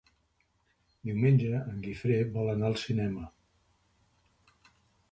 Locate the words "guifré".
1.85-2.17